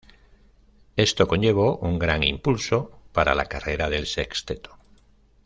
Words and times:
Esto 0.95 1.27
conllevó 1.27 1.77
un 1.77 1.99
gran 1.99 2.23
impulso 2.23 2.91
para 3.13 3.35
la 3.35 3.45
carrera 3.45 3.87
del 3.91 4.07
Sexteto. 4.07 4.75